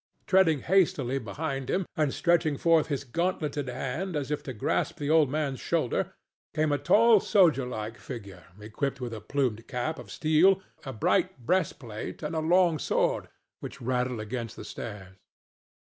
[0.25, 5.11] Treading hastily behind him, and stretching forth his gauntleted hand as if to grasp the
[5.11, 6.15] old man's shoulder,
[6.55, 11.45] came a tall soldier like figure equipped with a plumed cap of steel, a bright
[11.45, 13.29] breastplate and a long sword,
[13.59, 15.17] which rattled against the stairs.